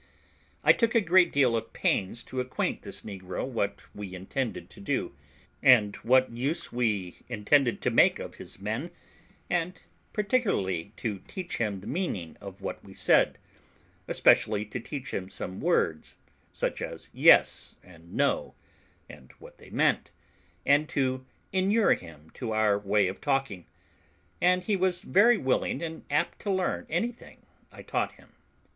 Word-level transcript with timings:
I 0.63 0.73
took 0.73 0.95
a 0.95 0.99
great 0.99 1.31
deal 1.31 1.55
of 1.55 1.73
pains 1.73 2.23
to 2.23 2.39
acquaint 2.39 2.81
this 2.81 3.03
negro 3.03 3.45
what 3.45 3.83
we 3.93 4.15
intended 4.15 4.67
to 4.71 4.79
do, 4.79 5.13
and 5.61 5.95
what 5.97 6.31
use 6.31 6.71
we 6.71 7.17
intended 7.29 7.81
to 7.83 7.91
make 7.91 8.17
of 8.17 8.33
his 8.41 8.59
men; 8.59 8.89
and 9.47 9.79
particularly 10.11 10.91
to 10.97 11.19
teach 11.27 11.57
him 11.57 11.81
the 11.81 11.85
meaning 11.85 12.35
of 12.41 12.61
what 12.61 12.83
we 12.83 12.95
said, 12.95 13.37
especially 14.07 14.65
to 14.65 14.79
teach 14.79 15.13
him 15.13 15.29
some 15.29 15.59
words, 15.61 16.15
such 16.51 16.81
as 16.81 17.09
yes 17.13 17.75
and 17.83 18.11
no, 18.11 18.55
and 19.07 19.33
what 19.37 19.59
they 19.59 19.69
meant, 19.69 20.09
and 20.65 20.89
to 20.89 21.27
inure 21.53 21.93
him 21.93 22.31
to 22.33 22.53
our 22.53 22.79
way 22.79 23.07
of 23.07 23.21
talking; 23.21 23.67
and 24.41 24.63
he 24.63 24.75
was 24.75 25.03
very 25.03 25.37
willing 25.37 25.79
and 25.83 26.05
apt 26.09 26.39
to 26.39 26.49
learn 26.49 26.87
anything 26.89 27.45
I 27.71 27.83
taught 27.83 28.13
him. 28.13 28.31